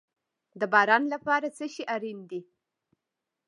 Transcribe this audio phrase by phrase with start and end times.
[0.59, 2.41] د باران لپاره څه شی اړین دي؟